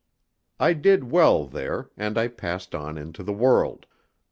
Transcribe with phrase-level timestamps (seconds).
[0.59, 3.85] I did well there, and I passed on into the world.